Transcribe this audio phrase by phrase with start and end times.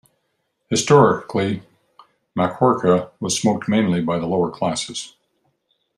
[0.71, 1.61] Historically,
[2.35, 5.13] makhorka was smoked mainly by the lower classes.